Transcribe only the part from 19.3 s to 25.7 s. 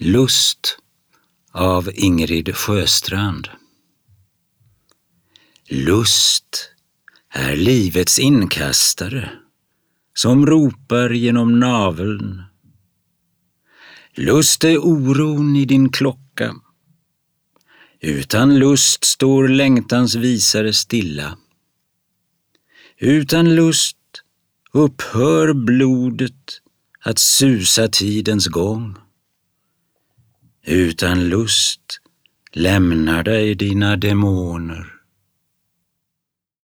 längtans visare stilla. Utan lust upphör